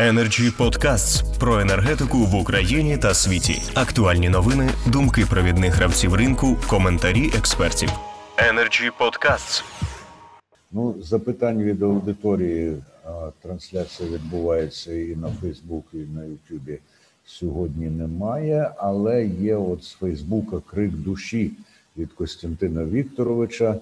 Energy 0.00 0.56
Podcasts 0.58 1.38
про 1.38 1.60
енергетику 1.60 2.18
в 2.18 2.34
Україні 2.34 2.98
та 2.98 3.14
світі. 3.14 3.62
Актуальні 3.74 4.28
новини, 4.28 4.70
думки 4.86 5.26
провідних 5.30 5.74
гравців 5.74 6.14
ринку, 6.14 6.56
коментарі 6.68 7.30
експертів. 7.38 7.88
Energy 8.36 8.90
Podcasts. 9.00 9.64
Ну, 10.72 10.94
запитань 11.00 11.62
від 11.62 11.82
аудиторії. 11.82 12.76
Трансляція 13.42 14.08
відбувається 14.08 14.92
і 14.92 15.16
на 15.16 15.28
Фейсбук, 15.40 15.84
і 15.92 15.96
на 15.96 16.24
Ютубі. 16.24 16.78
Сьогодні 17.24 17.86
немає, 17.86 18.70
але 18.76 19.24
є 19.24 19.56
от 19.56 19.84
з 19.84 19.92
Фейсбука 19.92 20.56
крик 20.66 20.92
душі 20.92 21.50
від 21.96 22.12
Костянтина 22.12 22.84
Вікторовича. 22.84 23.76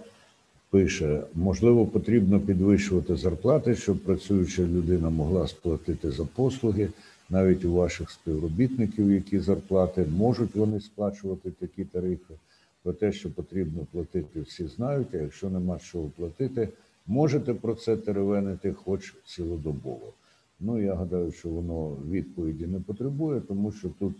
Пише: 0.70 1.22
можливо, 1.34 1.86
потрібно 1.86 2.40
підвищувати 2.40 3.16
зарплати, 3.16 3.74
щоб 3.74 3.98
працююча 3.98 4.62
людина 4.62 5.10
могла 5.10 5.48
сплатити 5.48 6.10
за 6.10 6.24
послуги. 6.24 6.88
Навіть 7.30 7.64
у 7.64 7.72
ваших 7.72 8.10
співробітників, 8.10 9.12
які 9.12 9.38
зарплати 9.38 10.06
можуть 10.16 10.54
вони 10.54 10.80
сплачувати 10.80 11.50
такі 11.50 11.84
тарифи. 11.84 12.34
Про 12.82 12.92
те, 12.92 13.12
що 13.12 13.30
потрібно 13.30 13.86
платити, 13.92 14.40
всі 14.40 14.66
знають. 14.66 15.14
А 15.14 15.16
якщо 15.16 15.50
нема 15.50 15.78
чого 15.78 16.10
платити, 16.16 16.68
можете 17.06 17.54
про 17.54 17.74
це 17.74 17.96
теревенити 17.96 18.72
хоч 18.72 19.14
цілодобово. 19.24 20.12
Ну 20.60 20.82
я 20.82 20.94
гадаю, 20.94 21.32
що 21.32 21.48
воно 21.48 21.96
відповіді 22.10 22.66
не 22.66 22.80
потребує, 22.80 23.40
тому 23.40 23.72
що 23.72 23.88
тут 23.98 24.14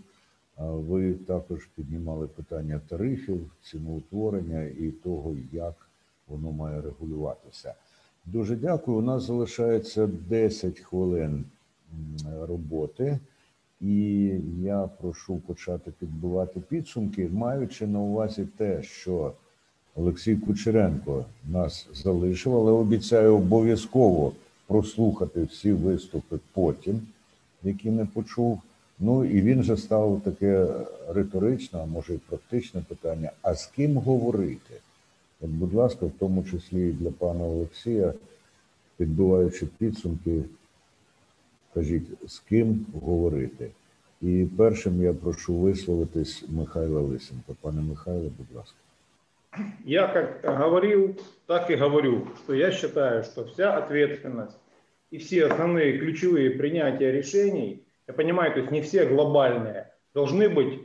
ви 0.59 1.13
також 1.13 1.69
піднімали 1.77 2.27
питання 2.27 2.81
тарифів, 2.89 3.51
ціноутворення 3.63 4.63
і 4.63 4.91
того, 4.91 5.37
як 5.53 5.88
воно 6.29 6.53
має 6.53 6.81
регулюватися. 6.81 7.75
Дуже 8.27 8.57
дякую. 8.57 8.99
У 8.99 9.03
нас 9.03 9.23
залишається 9.23 10.09
10 10.29 10.81
хвилин 10.81 11.45
роботи, 12.41 13.19
і 13.81 14.31
я 14.63 14.89
прошу 15.01 15.37
почати 15.37 15.91
підбивати 15.91 16.61
підсумки, 16.61 17.29
маючи 17.33 17.87
на 17.87 17.99
увазі 17.99 18.49
те, 18.57 18.83
що 18.83 19.33
Олексій 19.95 20.37
Кучеренко 20.37 21.25
нас 21.51 21.89
залишив, 21.95 22.57
але 22.57 22.73
обіцяю 22.73 23.37
обов'язково 23.37 24.33
прослухати 24.67 25.43
всі 25.43 25.73
виступи 25.73 26.39
потім, 26.53 27.01
які 27.63 27.91
не 27.91 28.07
почув. 28.07 28.61
Ну 29.01 29.25
і 29.25 29.41
він 29.43 29.63
же 29.63 29.77
ставив 29.77 30.21
таке 30.21 30.67
риторичне, 31.09 31.81
а 31.83 31.87
може 31.87 32.15
і 32.15 32.19
практичне 32.19 32.83
питання: 32.89 33.31
а 33.43 33.55
з 33.55 33.67
ким 33.67 33.97
говорити? 33.97 34.75
От, 35.42 35.50
будь 35.50 35.74
ласка, 35.74 36.06
в 36.06 36.12
тому 36.20 36.44
числі 36.44 36.90
і 36.90 36.92
для 36.92 37.12
пана 37.12 37.44
Олексія, 37.44 38.14
підбиваючи 38.98 39.66
підсумки, 39.78 40.44
кажіть, 41.74 42.08
з 42.28 42.40
ким 42.40 42.86
говорити. 43.02 43.72
І 44.22 44.48
першим 44.58 45.04
я 45.04 45.14
прошу 45.14 45.54
висловитись 45.54 46.44
Михайла 46.50 47.02
Лисенка. 47.02 47.54
Пане 47.62 47.82
Михайло, 47.82 48.32
будь 48.38 48.56
ласка. 48.56 48.76
Я 49.86 50.08
как 50.08 50.58
говорил, 50.60 51.16
так 51.46 51.70
и 51.70 51.76
говорю, 51.76 52.28
что 52.44 52.54
я 52.54 52.72
считаю, 52.72 53.24
что 53.24 53.44
вся 53.44 53.78
ответственность 53.78 54.58
и 55.12 55.18
все 55.18 55.46
основные 55.46 56.00
ключевые 56.00 56.50
принятия 56.52 57.12
решений, 57.12 57.84
я 58.08 58.14
понимаю, 58.14 58.54
то 58.54 58.60
есть 58.60 58.72
не 58.72 58.82
все 58.82 59.06
глобальные, 59.06 59.92
должны 60.16 60.50
быть, 60.50 60.82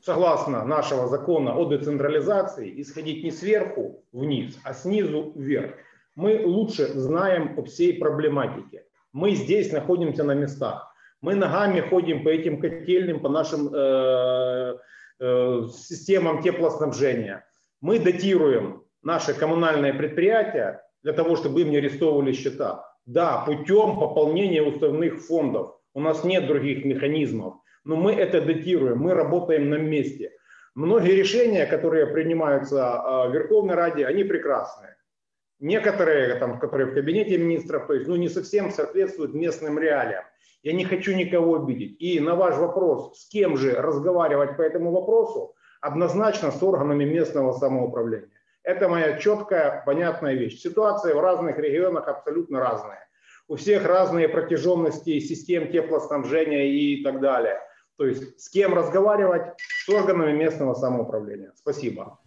Согласно 0.00 0.64
нашего 0.64 1.08
закона 1.08 1.56
о 1.56 1.64
децентрализации, 1.64 2.80
исходить 2.80 3.24
не 3.24 3.30
сверху 3.30 4.04
вниз, 4.12 4.58
а 4.64 4.74
снизу 4.74 5.32
вверх. 5.34 5.74
Мы 6.14 6.42
лучше 6.44 6.86
знаем 6.86 7.58
о 7.58 7.62
всей 7.62 7.98
проблематике. 7.98 8.84
Мы 9.12 9.34
здесь 9.34 9.72
находимся 9.72 10.24
на 10.24 10.34
местах. 10.34 10.92
Мы 11.20 11.34
ногами 11.34 11.80
ходим 11.80 12.22
по 12.22 12.28
этим 12.28 12.60
котельным, 12.60 13.20
по 13.20 13.28
нашим 13.28 13.74
э, 13.74 14.76
э, 15.20 15.62
системам 15.72 16.42
теплоснабжения. 16.42 17.44
Мы 17.80 17.98
датируем 17.98 18.84
наши 19.02 19.34
коммунальные 19.34 19.94
предприятия 19.94 20.82
для 21.02 21.12
того, 21.12 21.36
чтобы 21.36 21.62
им 21.62 21.70
не 21.70 21.78
арестовывали 21.78 22.32
счета. 22.32 22.84
Да, 23.06 23.44
путем 23.46 23.98
пополнения 23.98 24.62
уставных 24.62 25.24
фондов. 25.24 25.76
У 25.94 26.00
нас 26.00 26.24
нет 26.24 26.46
других 26.46 26.84
механизмов. 26.84 27.54
Но 27.84 27.96
мы 27.96 28.12
это 28.12 28.40
датируем, 28.40 28.98
мы 28.98 29.14
работаем 29.14 29.70
на 29.70 29.76
месте. 29.76 30.32
Многие 30.74 31.12
решения, 31.12 31.66
которые 31.66 32.06
принимаются 32.06 33.02
в 33.28 33.32
Верховной 33.32 33.74
Раде, 33.74 34.06
они 34.06 34.24
прекрасные. 34.24 34.96
Некоторые, 35.60 36.36
там, 36.36 36.60
которые 36.60 36.86
в 36.86 36.94
кабинете 36.94 37.36
министров, 37.36 37.86
то 37.86 37.94
есть, 37.94 38.06
ну, 38.06 38.14
не 38.16 38.28
совсем 38.28 38.70
соответствуют 38.70 39.34
местным 39.34 39.78
реалиям. 39.78 40.24
Я 40.62 40.72
не 40.72 40.84
хочу 40.84 41.14
никого 41.16 41.56
обидеть. 41.56 42.00
И 42.00 42.20
на 42.20 42.34
ваш 42.34 42.56
вопрос, 42.56 43.18
с 43.20 43.28
кем 43.28 43.56
же 43.56 43.72
разговаривать 43.72 44.56
по 44.56 44.62
этому 44.62 44.92
вопросу, 44.92 45.54
однозначно 45.80 46.50
с 46.52 46.62
органами 46.62 47.04
местного 47.04 47.52
самоуправления. 47.52 48.30
Это 48.62 48.88
моя 48.88 49.18
четкая, 49.18 49.82
понятная 49.86 50.34
вещь. 50.34 50.60
Ситуация 50.60 51.14
в 51.14 51.20
разных 51.20 51.58
регионах 51.58 52.06
абсолютно 52.06 52.60
разная. 52.60 53.08
У 53.48 53.56
всех 53.56 53.86
разные 53.86 54.28
протяженности 54.28 55.20
систем 55.20 55.72
теплоснабжения 55.72 56.66
и 56.66 57.02
так 57.02 57.20
далее. 57.20 57.60
То 57.98 58.06
есть 58.06 58.40
с 58.40 58.48
кем 58.48 58.74
разговаривать? 58.74 59.42
С 59.84 59.88
органами 59.88 60.32
местного 60.32 60.74
самоуправления. 60.74 61.52
Спасибо. 61.56 62.18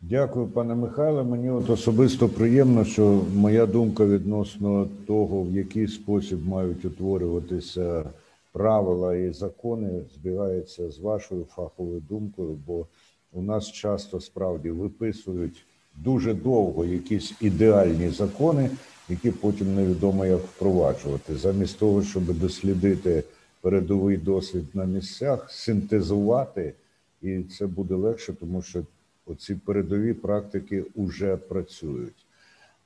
Дякую, 0.00 0.46
пане 0.46 0.74
Михайле. 0.74 1.22
Мені 1.22 1.50
от 1.50 1.70
особисто 1.70 2.28
приємно, 2.28 2.84
що 2.84 3.20
моя 3.34 3.66
думка 3.66 4.04
відносно 4.04 4.88
того, 5.06 5.42
в 5.42 5.52
який 5.52 5.88
спосіб 5.88 6.48
мають 6.48 6.84
утворюватися 6.84 8.04
правила 8.52 9.16
і 9.16 9.32
закони, 9.32 10.00
збігається 10.14 10.90
з 10.90 10.98
вашою 10.98 11.44
фаховою 11.44 12.00
думкою, 12.00 12.58
бо 12.66 12.86
у 13.32 13.42
нас 13.42 13.72
часто 13.72 14.20
справді 14.20 14.70
виписують 14.70 15.66
дуже 15.94 16.34
довго 16.34 16.84
якісь 16.84 17.34
ідеальні 17.40 18.08
закони, 18.08 18.70
які 19.08 19.30
потім 19.30 19.74
невідомо 19.74 20.26
як 20.26 20.40
впроваджувати, 20.40 21.36
замість 21.36 21.78
того, 21.78 22.02
щоб 22.02 22.38
дослідити 22.38 23.24
передовий 23.66 24.16
досвід 24.16 24.64
на 24.74 24.84
місцях, 24.84 25.50
синтезувати, 25.50 26.74
і 27.22 27.42
це 27.42 27.66
буде 27.66 27.94
легше, 27.94 28.32
тому 28.32 28.62
що 28.62 28.82
оці 29.26 29.54
передові 29.54 30.14
практики 30.14 30.84
вже 30.96 31.36
працюють. 31.36 32.26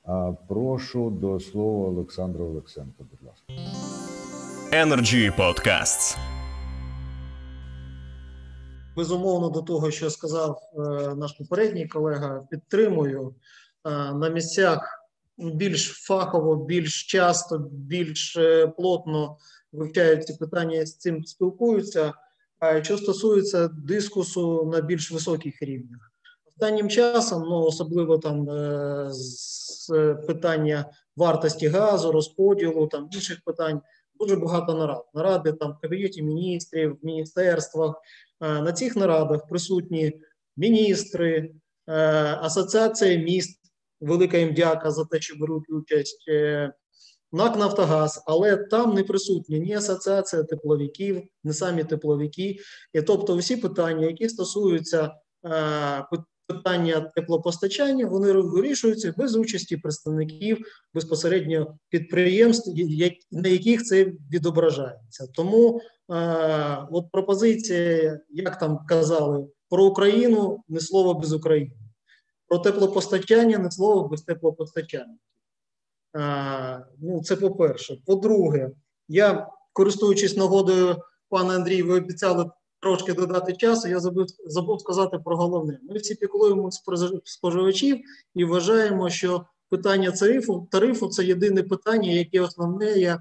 А 0.05 0.33
прошу 0.47 1.09
до 1.09 1.39
слова 1.39 1.87
Олександра 1.87 2.43
Олексенка, 2.43 3.03
будь 3.11 3.27
ласка. 3.27 3.53
Energy 4.71 5.37
Podcasts. 5.37 6.17
Безумовно, 8.95 9.49
до 9.49 9.61
того, 9.61 9.91
що 9.91 10.09
сказав 10.09 10.59
е, 10.73 10.79
наш 11.15 11.31
попередній 11.31 11.87
колега, 11.87 12.43
підтримую 12.49 13.33
е, 13.85 13.89
на 14.13 14.29
місцях 14.29 15.00
більш 15.37 15.87
фахово, 15.87 16.55
більш 16.55 17.03
часто, 17.03 17.57
більш 17.71 18.37
е, 18.37 18.67
плотно 18.67 19.37
вивчають 19.71 20.27
ці 20.27 20.33
питання 20.33 20.85
з 20.85 20.97
цим 20.97 21.23
спілкуються. 21.25 22.13
А 22.59 22.83
що 22.83 22.97
стосується 22.97 23.67
дискусу 23.67 24.69
на 24.73 24.81
більш 24.81 25.11
високих 25.11 25.61
рівнях, 25.61 26.11
останнім 26.47 26.89
часом, 26.89 27.43
ну 27.43 27.61
особливо 27.61 28.17
там 28.17 28.49
е, 28.49 29.07
з 29.11 29.89
питання 30.27 30.85
вартості 31.15 31.67
газу, 31.67 32.11
розподілу 32.11 32.87
там 32.87 33.09
інших 33.13 33.41
питань. 33.45 33.81
Дуже 34.19 34.35
багато 34.35 34.73
нарад. 34.73 35.05
Наради 35.13 35.53
там 35.53 35.71
в 35.71 35.79
кабінеті 35.81 36.23
міністрів, 36.23 36.97
в 37.01 37.05
міністерствах. 37.05 37.95
Е, 38.41 38.61
На 38.61 38.73
цих 38.73 38.95
нарадах 38.95 39.47
присутні 39.47 40.21
міністри, 40.57 41.51
е, 41.87 41.93
асоціація 42.41 43.17
міст. 43.17 43.60
Велика 44.01 44.37
їм 44.37 44.53
дяка 44.53 44.91
за 44.91 45.05
те, 45.05 45.21
що 45.21 45.35
беруть 45.39 45.69
участь. 45.69 46.25
е, 46.27 46.73
НАК 47.33 47.57
Нафтогаз, 47.57 48.23
але 48.25 48.57
там 48.57 48.93
не 48.93 49.03
присутні 49.03 49.59
ні 49.59 49.73
асоціація 49.73 50.43
тепловиків, 50.43 51.21
ні 51.43 51.53
самі 51.53 51.83
тепловики. 51.83 52.57
І 52.93 53.01
тобто, 53.01 53.37
всі 53.37 53.57
питання, 53.57 54.07
які 54.07 54.29
стосуються 54.29 55.11
е, 55.45 56.05
питання 56.47 57.11
теплопостачання, 57.15 58.05
вони 58.05 58.31
вирішуються 58.31 59.13
без 59.17 59.35
участі 59.35 59.77
представників 59.77 60.57
безпосередньо 60.93 61.77
підприємств, 61.89 62.71
на 63.31 63.49
яких 63.49 63.83
це 63.83 64.05
відображається. 64.31 65.27
Тому 65.33 65.81
е, 66.13 66.87
от 66.91 67.11
пропозиція, 67.11 68.19
як 68.29 68.59
там 68.59 68.79
казали, 68.87 69.47
про 69.69 69.85
Україну 69.85 70.63
не 70.69 70.79
слово 70.79 71.13
без 71.13 71.33
України, 71.33 71.71
про 72.51 72.59
теплопостачання 72.59 73.57
не 73.57 73.71
слово 73.71 74.07
без 74.07 74.21
теплопостачання. 74.21 75.17
Е, 76.17 76.85
ну, 76.99 77.23
це 77.23 77.35
по-перше. 77.35 77.97
По-друге, 78.05 78.71
я 79.07 79.47
користуючись 79.73 80.37
нагодою, 80.37 80.97
пане 81.29 81.55
Андрій, 81.55 81.83
ви 81.83 81.97
обіцяли 81.97 82.49
трошки 82.79 83.13
додати 83.13 83.53
часу. 83.53 83.87
Я 83.87 83.99
забув 83.99 84.25
забув 84.45 84.79
сказати 84.79 85.19
про 85.25 85.37
головне. 85.37 85.79
Ми 85.89 85.97
всі 85.97 86.15
піклуємо 86.15 86.69
споживачів 87.23 88.01
і 88.35 88.45
вважаємо, 88.45 89.09
що 89.09 89.45
питання 89.69 90.11
тарифу 90.11 90.67
тарифу 90.71 91.07
це 91.07 91.25
єдине 91.25 91.63
питання, 91.63 92.11
яке 92.11 92.41
основне 92.41 92.91
є 92.91 93.19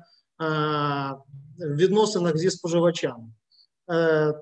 в 1.58 1.76
відносинах 1.76 2.36
зі 2.36 2.50
споживачами. 2.50 3.24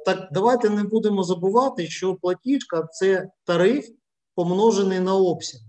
Так 0.05 0.29
давайте 0.32 0.70
не 0.70 0.85
будемо 0.85 1.23
забувати, 1.23 1.87
що 1.87 2.14
платіжка 2.14 2.82
це 2.93 3.31
тариф, 3.44 3.88
помножений 4.38 5.00
на 5.00 5.14
обсяг. 5.14 5.61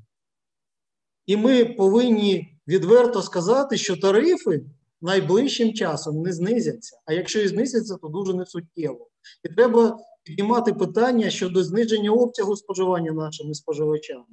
І 1.25 1.37
ми 1.37 1.65
повинні 1.65 2.57
відверто 2.67 3.21
сказати, 3.21 3.77
що 3.77 3.97
тарифи 3.97 4.65
найближчим 5.01 5.73
часом 5.73 6.21
не 6.21 6.33
знизяться. 6.33 6.99
А 7.05 7.13
якщо 7.13 7.39
і 7.39 7.47
знизяться, 7.47 7.95
то 7.95 8.07
дуже 8.07 8.33
несуттєво. 8.33 9.07
І 9.43 9.49
треба 9.49 9.97
піднімати 10.23 10.73
питання 10.73 11.29
щодо 11.29 11.63
зниження 11.63 12.11
обсягу 12.11 12.55
споживання 12.55 13.11
нашими 13.11 13.53
споживачами. 13.53 14.25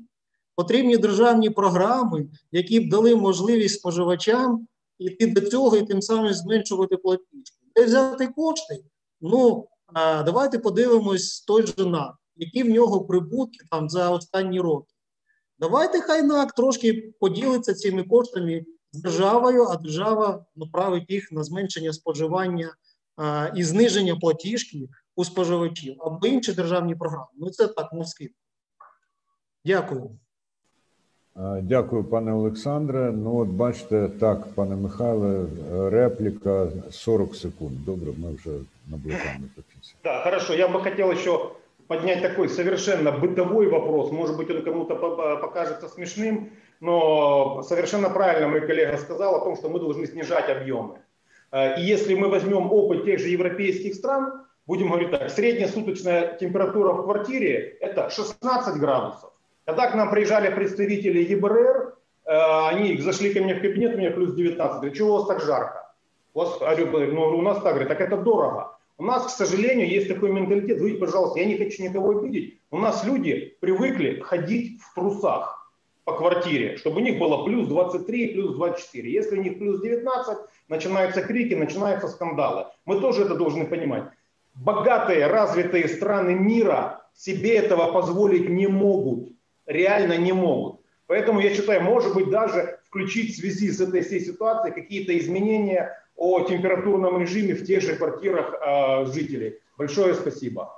Потрібні 0.56 0.96
державні 0.96 1.50
програми, 1.50 2.26
які 2.52 2.80
б 2.80 2.90
дали 2.90 3.16
можливість 3.16 3.78
споживачам 3.78 4.66
іти 4.98 5.26
до 5.26 5.40
цього 5.40 5.76
і 5.76 5.86
тим 5.86 6.02
самим 6.02 6.34
зменшувати 6.34 6.96
платіжку. 6.96 7.56
Де 7.76 7.84
взяти 7.84 8.26
кошти? 8.26 8.84
Ну, 9.20 9.68
давайте 9.94 10.58
подивимось 10.58 11.40
той 11.40 11.66
же 11.66 11.86
НАК, 11.86 12.16
які 12.36 12.62
в 12.62 12.68
нього 12.68 13.04
прибутки 13.04 13.66
там 13.70 13.90
за 13.90 14.10
останні 14.10 14.60
роки. 14.60 14.92
Давайте 15.58 16.00
хай 16.00 16.22
НАК 16.22 16.52
трошки 16.52 17.12
поділиться 17.20 17.74
цими 17.74 18.02
коштами 18.02 18.64
з 18.92 19.02
державою, 19.02 19.66
а 19.70 19.76
держава 19.76 20.44
направить 20.56 21.10
їх 21.10 21.32
на 21.32 21.44
зменшення 21.44 21.92
споживання 21.92 22.74
а, 23.16 23.50
і 23.56 23.62
зниження 23.62 24.16
платіжки 24.16 24.88
у 25.16 25.24
споживачів 25.24 25.96
або 25.98 26.26
інші 26.26 26.52
державні 26.52 26.94
програми. 26.94 27.28
Ну 27.34 27.50
це 27.50 27.68
так 27.68 27.92
на. 27.92 28.30
Дякую. 29.64 30.10
Дякую, 31.62 32.04
пане 32.04 32.32
Олександре. 32.32 33.12
Ну, 33.12 33.36
от 33.36 33.48
бачите, 33.48 34.08
так, 34.08 34.54
пане 34.54 34.76
Михайле, 34.76 35.46
репліка 35.90 36.68
40 36.90 37.36
секунд. 37.36 37.84
Добре, 37.84 38.12
ми 38.18 38.34
вже 38.34 38.50
наближаємо 38.86 39.44
до 39.56 39.62
кінця. 39.62 39.94
Да, 40.04 40.24
хорошо. 40.24 40.54
Я 40.54 40.68
бы 40.68 40.82
хотел 40.82 41.10
еще 41.10 41.50
поднять 41.88 42.22
такой 42.22 42.48
совершенно 42.48 43.12
бытовой 43.12 43.68
вопрос. 43.68 44.10
Может 44.10 44.36
быть, 44.36 44.50
он 44.50 44.62
кому-то 44.62 44.94
покажется 44.94 45.88
смешным, 45.88 46.52
но 46.80 47.62
совершенно 47.62 48.10
правильно 48.10 48.48
мой 48.48 48.66
коллега 48.66 48.96
сказал 48.96 49.36
о 49.36 49.44
том, 49.44 49.56
что 49.56 49.68
мы 49.68 49.78
должны 49.78 50.06
снижать 50.06 50.48
объемы. 50.50 50.98
И 51.78 51.82
если 51.82 52.14
мы 52.14 52.28
возьмем 52.28 52.72
опыт 52.72 53.04
тех 53.04 53.20
же 53.20 53.28
европейских 53.28 53.94
стран, 53.94 54.46
будем 54.66 54.88
говорить 54.88 55.10
так, 55.10 55.30
средняя 55.30 55.68
суточная 55.68 56.36
температура 56.36 56.92
в 56.92 57.04
квартире 57.04 57.76
это 57.80 58.10
16 58.10 58.76
градусов. 58.76 59.32
Когда 59.64 59.90
к 59.90 59.94
нам 59.94 60.10
приезжали 60.10 60.52
представители 60.52 61.20
ЕБРР, 61.20 61.94
они 62.24 62.98
зашли 62.98 63.32
ко 63.32 63.40
мне 63.40 63.54
в 63.54 63.60
кабинет, 63.60 63.94
у 63.94 63.98
меня 63.98 64.10
плюс 64.10 64.34
19. 64.34 64.76
Говорят, 64.76 64.96
чего 64.96 65.10
у 65.10 65.18
вас 65.18 65.26
так 65.26 65.40
жарко? 65.40 65.92
У, 66.34 66.40
вас, 66.40 66.58
ну, 66.60 67.38
у 67.38 67.42
нас 67.42 67.62
так, 67.62 67.74
говорит, 67.74 67.88
так 67.88 68.00
это 68.00 68.16
дорого. 68.16 68.75
У 68.98 69.04
нас, 69.04 69.26
к 69.26 69.30
сожалению, 69.30 69.88
есть 69.88 70.08
такой 70.08 70.32
менталитет. 70.32 70.80
Вы, 70.80 70.94
пожалуйста, 70.94 71.38
я 71.38 71.44
не 71.44 71.58
хочу 71.58 71.82
никого 71.82 72.18
обидеть. 72.18 72.58
У 72.70 72.78
нас 72.78 73.04
люди 73.04 73.56
привыкли 73.60 74.20
ходить 74.20 74.80
в 74.80 74.94
трусах 74.94 75.70
по 76.04 76.16
квартире, 76.16 76.76
чтобы 76.76 76.98
у 76.98 77.00
них 77.00 77.18
было 77.18 77.44
плюс 77.44 77.68
23, 77.68 78.28
плюс 78.28 78.54
24. 78.54 79.12
Если 79.12 79.38
у 79.38 79.42
них 79.42 79.58
плюс 79.58 79.82
19, 79.82 80.38
начинаются 80.68 81.20
крики, 81.20 81.54
начинаются 81.54 82.08
скандалы. 82.08 82.66
Мы 82.86 83.00
тоже 83.00 83.24
это 83.24 83.34
должны 83.34 83.66
понимать. 83.66 84.04
Богатые, 84.54 85.26
развитые 85.26 85.88
страны 85.88 86.34
мира 86.34 87.06
себе 87.14 87.56
этого 87.56 87.92
позволить 87.92 88.48
не 88.48 88.66
могут. 88.66 89.32
Реально 89.66 90.16
не 90.16 90.32
могут. 90.32 90.80
Поэтому 91.06 91.40
я 91.40 91.54
считаю, 91.54 91.82
может 91.82 92.14
быть, 92.14 92.30
даже 92.30 92.78
включить 92.84 93.34
в 93.34 93.40
связи 93.40 93.70
с 93.70 93.80
этой 93.80 94.00
всей 94.00 94.20
ситуацией 94.20 94.74
какие-то 94.74 95.16
изменения 95.18 95.92
о 96.16 96.40
температурном 96.40 97.18
режиме 97.18 97.54
в 97.54 97.66
тех 97.66 97.82
же 97.82 97.96
квартирах 97.96 98.54
жителей. 99.14 99.54
Большое 99.78 100.14
спасибо. 100.14 100.72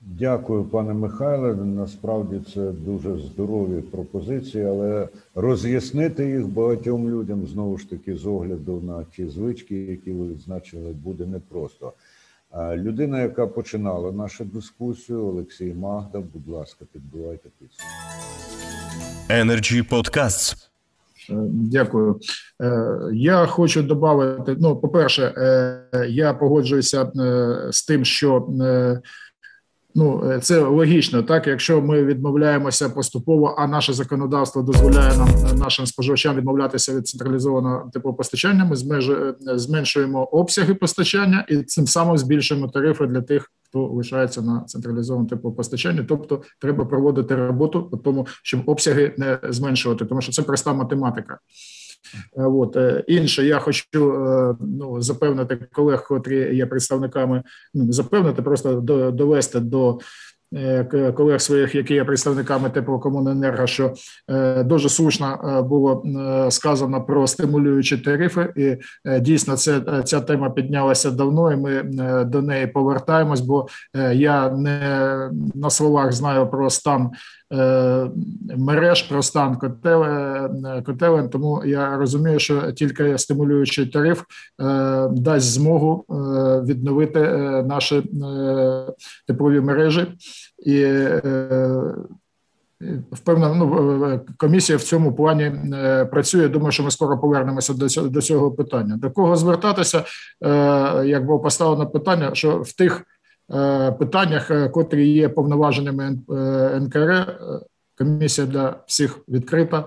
Дякую, 0.00 0.64
пане 0.64 0.94
Михайле. 0.94 1.54
Насправді 1.54 2.40
це 2.54 2.60
дуже 2.70 3.18
здорові 3.18 3.80
пропозиції, 3.80 4.64
але 4.64 5.08
роз'яснити 5.34 6.26
їх 6.26 6.46
багатьом 6.48 7.10
людям 7.10 7.46
знову 7.46 7.78
ж 7.78 7.90
таки 7.90 8.16
з 8.16 8.26
огляду 8.26 8.80
на 8.86 9.04
ті 9.04 9.28
звички, 9.28 9.76
які 9.76 10.12
ви 10.12 10.28
відзначили, 10.28 10.92
буде 10.92 11.26
непросто. 11.26 11.92
Людина, 12.74 13.22
яка 13.22 13.46
починала 13.46 14.12
нашу 14.12 14.44
дискусію, 14.44 15.26
Олексій 15.26 15.74
Магда. 15.74 16.18
Будь 16.18 16.48
ласка, 16.48 16.84
підбивайте 16.92 17.48
підсумки. 17.58 17.92
Energy 19.28 19.88
Podcasts. 19.88 20.71
Дякую. 21.30 22.20
Я 23.12 23.46
хочу 23.46 23.82
додати. 23.82 24.56
Ну, 24.60 24.76
по-перше, 24.76 25.34
я 26.08 26.34
погоджуюся 26.34 27.10
з 27.70 27.86
тим, 27.86 28.04
що 28.04 28.48
Ну, 29.94 30.30
е, 30.30 30.40
це 30.40 30.58
логічно, 30.58 31.22
так 31.22 31.46
якщо 31.46 31.80
ми 31.80 32.04
відмовляємося 32.04 32.88
поступово, 32.88 33.54
а 33.58 33.66
наше 33.66 33.92
законодавство 33.92 34.62
дозволяє 34.62 35.16
нам 35.16 35.28
е, 35.28 35.54
нашим 35.54 35.86
споживачам 35.86 36.36
відмовлятися 36.36 36.94
від 36.96 37.08
централізованого 37.08 37.90
теплопостачання, 37.92 38.64
ми 38.64 38.98
е, 38.98 39.34
зменшуємо 39.58 40.24
обсяги 40.24 40.74
постачання 40.74 41.44
і 41.48 41.56
цим 41.56 41.86
самим 41.86 42.18
збільшуємо 42.18 42.68
тарифи 42.68 43.06
для 43.06 43.20
тих, 43.20 43.50
хто 43.68 43.86
лишається 43.86 44.42
на 44.42 44.60
централізованому 44.60 45.52
постачання. 45.52 46.04
Тобто, 46.08 46.42
треба 46.60 46.84
проводити 46.84 47.36
роботу 47.36 47.88
по 47.90 47.96
тому, 47.96 48.26
щоб 48.42 48.62
обсяги 48.66 49.14
не 49.18 49.38
зменшувати, 49.48 50.04
тому 50.04 50.20
що 50.20 50.32
це 50.32 50.42
проста 50.42 50.72
математика. 50.72 51.38
Е, 52.36 52.42
от 52.42 52.76
е, 52.76 53.04
інше, 53.06 53.46
я 53.46 53.58
хочу 53.58 53.84
е, 53.94 54.54
ну 54.60 55.02
запевнити 55.02 55.58
колег, 55.72 56.04
котрі 56.08 56.56
є 56.56 56.66
представниками, 56.66 57.42
ну 57.74 57.92
запевнити, 57.92 58.42
просто 58.42 58.74
довести 59.10 59.60
до 59.60 59.98
колег 61.16 61.40
своїх, 61.40 61.74
які 61.74 61.94
є 61.94 62.04
представниками 62.04 62.70
теплокомуненерго, 62.70 63.66
що 63.66 63.92
е, 64.30 64.62
дуже 64.62 64.88
слушно 64.88 65.56
е, 65.58 65.62
було 65.62 66.04
сказано 66.50 67.04
про 67.04 67.26
стимулюючі 67.26 67.98
тарифи, 67.98 68.52
і 68.56 68.76
дійсно 69.20 69.56
це 69.56 69.80
ця 70.04 70.20
тема 70.20 70.50
піднялася 70.50 71.10
давно. 71.10 71.52
і 71.52 71.56
Ми 71.56 71.82
до 72.24 72.42
неї 72.42 72.66
повертаємось, 72.66 73.40
бо 73.40 73.66
я 74.12 74.50
не 74.50 75.30
на 75.54 75.70
словах 75.70 76.12
знаю 76.12 76.46
про 76.46 76.70
стан. 76.70 77.10
Мереж 78.56 79.02
про 79.02 79.22
стан 79.22 79.58
котелен, 80.86 81.28
тому 81.28 81.62
я 81.66 81.96
розумію, 81.96 82.38
що 82.38 82.72
тільки 82.72 83.18
стимулюючий 83.18 83.86
тариф 83.86 84.22
дасть 85.10 85.46
змогу 85.46 86.04
відновити 86.66 87.20
наші 87.66 88.02
теплові 89.26 89.60
мережі 89.60 90.06
і 90.58 90.82
е, 90.82 91.22
впевнено, 93.12 93.54
ну, 93.54 94.20
комісія 94.36 94.78
в 94.78 94.82
цьому 94.82 95.14
плані 95.14 95.44
е, 95.44 96.04
працює. 96.04 96.48
Думаю, 96.48 96.72
що 96.72 96.82
ми 96.82 96.90
скоро 96.90 97.18
повернемося 97.20 97.74
до 97.74 97.88
цього 97.88 98.08
до 98.08 98.22
цього 98.22 98.52
питання. 98.52 98.96
До 98.96 99.10
кого 99.10 99.36
звертатися? 99.36 100.04
Е, 100.44 101.06
як 101.06 101.26
було 101.26 101.40
поставлено 101.40 101.90
питання, 101.90 102.30
що 102.32 102.58
в 102.58 102.72
тих 102.72 103.02
питаннях, 103.98 104.70
котрі 104.70 105.08
є 105.08 105.28
повноваженнями 105.28 106.18
НКР, 106.80 107.38
комісія 107.98 108.46
для 108.46 108.76
всіх 108.86 109.18
відкрита. 109.28 109.84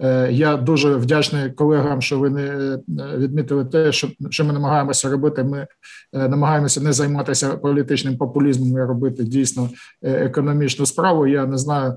Е, 0.00 0.32
я 0.32 0.56
дуже 0.56 0.96
вдячний 0.96 1.50
колегам, 1.50 2.02
що 2.02 2.18
ви 2.18 2.30
не 2.30 2.42
е, 2.42 2.80
відмітили 3.16 3.64
те, 3.64 3.92
що 3.92 4.08
що 4.30 4.44
ми 4.44 4.52
намагаємося 4.52 5.10
робити. 5.10 5.44
Ми 5.44 5.66
е, 6.12 6.28
намагаємося 6.28 6.80
не 6.80 6.92
займатися 6.92 7.56
політичним 7.56 8.16
популізмом, 8.16 8.78
і 8.78 8.84
робити 8.84 9.24
дійсно 9.24 9.70
економічну 10.02 10.86
справу. 10.86 11.26
Я 11.26 11.46
не 11.46 11.58
знаю 11.58 11.96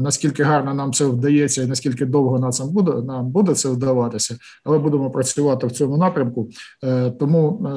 наскільки 0.00 0.42
гарно 0.42 0.74
нам 0.74 0.92
це 0.92 1.04
вдається, 1.04 1.62
і 1.62 1.66
наскільки 1.66 2.06
довго 2.06 2.38
нам 2.38 2.52
це 2.52 2.64
буде 2.64 2.92
нам 2.92 3.30
буде 3.30 3.54
це 3.54 3.68
вдаватися, 3.68 4.36
але 4.64 4.78
будемо 4.78 5.10
працювати 5.10 5.66
в 5.66 5.72
цьому 5.72 5.96
напрямку. 5.96 6.48
Тому 7.18 7.68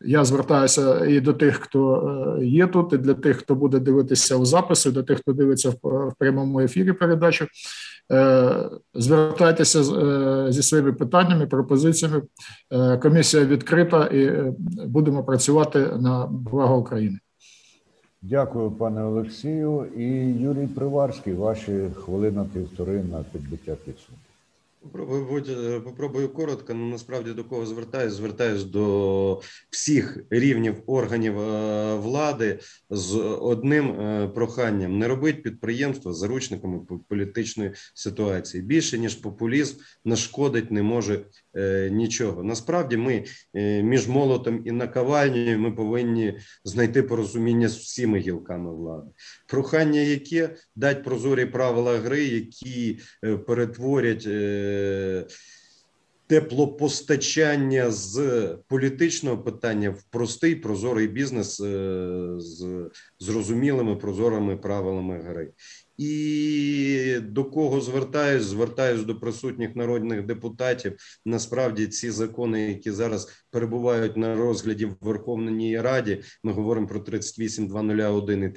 я 0.00 0.24
звертаюся 0.24 1.06
і 1.06 1.20
до 1.20 1.32
тих, 1.32 1.56
хто 1.56 2.38
є 2.42 2.66
тут, 2.66 2.92
і 2.92 2.98
для 2.98 3.14
тих, 3.14 3.36
хто 3.36 3.54
буде 3.54 3.78
дивитися 3.78 4.36
у 4.36 4.44
запису, 4.44 4.92
до 4.92 5.02
тих, 5.02 5.18
хто 5.18 5.32
дивиться 5.32 5.70
в 5.70 6.12
прямому 6.18 6.60
ефірі 6.60 6.92
передачу. 6.92 7.46
Е, 8.12 8.70
звертайтеся 8.94 9.80
е, 9.80 10.52
зі 10.52 10.62
своїми 10.62 10.92
питаннями, 10.92 11.46
пропозиціями. 11.46 12.22
Е, 12.72 12.96
комісія 12.96 13.44
відкрита 13.44 14.06
і 14.06 14.52
будемо 14.86 15.24
працювати 15.24 15.78
на 15.78 16.26
благо 16.26 16.78
України. 16.78 17.18
Дякую, 18.22 18.70
пане 18.70 19.02
Олексію. 19.02 19.86
І 19.96 20.04
Юрій 20.42 20.66
Приварський. 20.66 21.34
Ваші 21.34 21.86
хвилина 21.94 22.46
півтори 22.54 23.02
на 23.02 23.24
підбиття 23.32 23.74
підсумку. 23.84 24.27
Попробую, 24.92 25.26
будь, 25.26 25.84
попробую 25.84 26.28
коротко, 26.28 26.72
але 26.72 26.82
насправді 26.82 27.32
до 27.32 27.44
кого 27.44 27.66
звертаюсь? 27.66 28.12
Звертаюсь 28.12 28.64
до 28.64 29.40
всіх 29.70 30.18
рівнів 30.30 30.82
органів 30.86 31.38
е, 31.40 31.94
влади 31.94 32.58
з 32.90 33.16
одним 33.40 33.90
е, 33.90 34.28
проханням: 34.28 34.98
не 34.98 35.08
робити 35.08 35.40
підприємства 35.40 36.12
заручниками 36.12 36.80
політичної 37.08 37.72
ситуації. 37.94 38.62
Більше 38.62 38.98
ніж 38.98 39.14
популізм 39.14 39.76
нашкодить 40.04 40.70
не 40.70 40.82
може 40.82 41.14
е, 41.14 41.24
нічого. 41.90 42.42
Насправді, 42.42 42.96
ми 42.96 43.24
е, 43.54 43.82
між 43.82 44.08
молотом 44.08 44.62
і 44.64 44.72
наковальнею 44.72 45.58
ми 45.58 45.72
повинні 45.72 46.38
знайти 46.64 47.02
порозуміння 47.02 47.68
з 47.68 47.76
всіми 47.76 48.18
гілками 48.18 48.74
влади. 48.74 49.10
Прохання, 49.48 50.00
яке 50.00 50.56
дать 50.76 51.04
прозорі 51.04 51.46
правила 51.46 51.98
гри, 51.98 52.24
які 52.24 52.98
е, 53.24 53.36
перетворять. 53.36 54.24
е, 54.26 55.26
Теплопостачання 56.28 57.90
з 57.90 58.18
політичного 58.68 59.38
питання 59.38 59.90
в 59.90 60.02
простий 60.10 60.54
прозорий 60.54 61.08
бізнес 61.08 61.60
е, 61.60 62.34
з 62.38 62.90
зрозумілими 63.18 63.96
прозорими 63.96 64.56
правилами 64.56 65.22
гри. 65.22 65.52
І 65.98 67.18
до 67.22 67.44
кого 67.44 67.80
звертаюсь? 67.80 68.44
Звертаюсь 68.44 69.02
до 69.02 69.20
присутніх 69.20 69.76
народних 69.76 70.26
депутатів. 70.26 70.96
Насправді 71.24 71.86
ці 71.86 72.10
закони, 72.10 72.68
які 72.68 72.90
зараз 72.90 73.28
перебувають 73.50 74.16
на 74.16 74.36
розгляді 74.36 74.86
в 74.86 74.96
Верховній 75.00 75.80
Раді, 75.80 76.22
ми 76.44 76.52
говоримо 76.52 76.86
про 76.86 77.00
38.201 77.00 78.44
і 78.44 78.48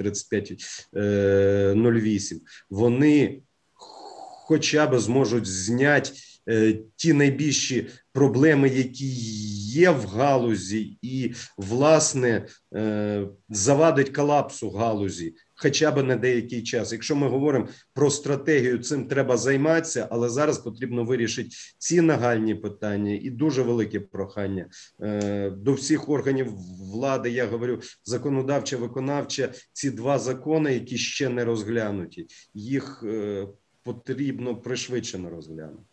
35.08, 0.96 2.40
вони 2.70 3.42
хоча 4.52 4.88
б 4.88 5.00
зможуть 5.00 5.46
зняти 5.46 6.12
е, 6.50 6.80
ті 6.96 7.14
найбільші 7.14 7.88
проблеми, 8.14 8.70
які 8.70 9.08
є 9.72 9.90
в 9.90 10.06
галузі, 10.06 10.98
і 11.02 11.34
власне 11.58 12.48
е, 12.76 13.28
завадить 13.50 14.10
колапсу 14.10 14.70
галузі. 14.70 15.36
Хоча 15.62 15.92
б 15.92 16.04
на 16.04 16.16
деякий 16.16 16.64
час. 16.64 16.92
Якщо 16.92 17.16
ми 17.16 17.28
говоримо 17.28 17.68
про 17.94 18.10
стратегію, 18.10 18.80
цим 18.80 19.08
треба 19.08 19.38
займатися, 19.38 20.08
але 20.12 20.30
зараз 20.30 20.58
потрібно 20.58 21.04
вирішити 21.04 21.50
ці 21.78 22.02
нагальні 22.02 22.56
питання 22.56 23.20
і 23.22 23.30
дуже 23.30 23.62
велике 23.62 24.00
прохання 24.00 24.66
е, 25.02 25.50
до 25.50 25.74
всіх 25.74 26.10
органів 26.10 26.54
влади. 26.94 27.30
Я 27.30 27.46
говорю 27.46 27.80
законодавча, 28.04 28.78
виконавча. 28.78 29.50
Ці 29.74 29.92
два 29.92 30.20
закони, 30.20 30.74
які 30.74 30.98
ще 30.98 31.30
не 31.30 31.46
розглянуті, 31.46 32.28
їх 32.54 33.04
е, 33.04 33.48
потрібно 33.84 34.56
пришвидшено 34.56 35.30
розглянути. 35.30 35.84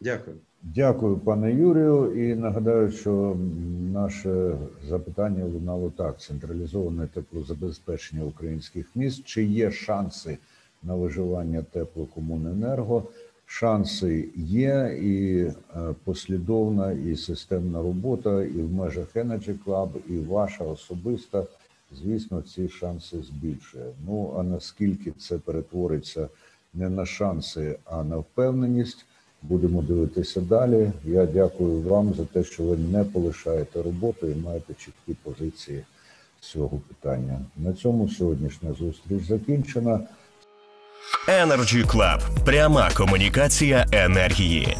Дякую. 0.00 0.36
Дякую, 0.62 1.16
пане 1.18 1.52
Юрію. 1.52 2.30
І 2.30 2.34
нагадаю, 2.34 2.92
що 2.92 3.36
наше 3.92 4.56
запитання 4.88 5.44
лунало 5.44 5.92
так: 5.96 6.20
централізоване 6.20 7.06
теплозабезпечення 7.06 8.24
українських 8.24 8.86
міст. 8.94 9.24
Чи 9.24 9.44
є 9.44 9.70
шанси 9.70 10.38
на 10.82 10.94
виживання 10.94 11.62
теплокомуненерго? 11.62 13.04
Шанси 13.46 14.28
є, 14.36 14.98
і 15.02 15.40
е, 15.40 15.54
послідовна, 16.04 16.92
і 16.92 17.16
системна 17.16 17.82
робота, 17.82 18.42
і 18.42 18.62
в 18.62 18.72
межах 18.72 19.16
Energy 19.16 19.54
Club, 19.66 19.88
і 20.08 20.18
ваша 20.18 20.64
особиста, 20.64 21.46
звісно, 21.92 22.42
ці 22.42 22.68
шанси 22.68 23.22
збільшує. 23.22 23.84
Ну 24.06 24.34
а 24.38 24.42
наскільки 24.42 25.10
це 25.10 25.38
перетвориться 25.38 26.28
не 26.74 26.88
на 26.88 27.06
шанси, 27.06 27.78
а 27.84 28.04
на 28.04 28.16
впевненість? 28.16 29.06
Будемо 29.42 29.82
дивитися 29.82 30.40
далі. 30.40 30.92
Я 31.04 31.26
дякую 31.26 31.82
вам 31.82 32.14
за 32.14 32.24
те, 32.24 32.44
що 32.44 32.62
ви 32.62 32.76
не 32.76 33.04
полишаєте 33.04 33.82
роботу 33.82 34.26
і 34.26 34.34
маєте 34.34 34.74
чіткі 34.74 35.16
позиції 35.22 35.82
з 36.40 36.46
цього 36.48 36.80
питання. 36.88 37.40
На 37.56 37.72
цьому 37.72 38.08
сьогоднішня 38.08 38.72
зустріч 38.72 39.22
закінчена. 39.28 40.00
Energy 41.28 41.86
Club. 41.86 42.44
Пряма 42.44 42.90
комунікація 42.96 43.86
енергії. 43.92 44.76